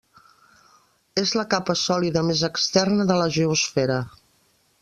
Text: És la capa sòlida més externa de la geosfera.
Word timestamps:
És 1.23 1.33
la 1.41 1.45
capa 1.51 1.77
sòlida 1.83 2.25
més 2.31 2.43
externa 2.49 3.09
de 3.13 3.19
la 3.23 3.29
geosfera. 3.39 4.01